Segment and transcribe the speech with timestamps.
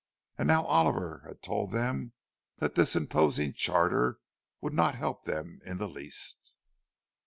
[0.35, 2.13] And now Oliver had told them
[2.57, 4.17] that this imposing charter
[4.59, 6.55] would not help them in the least!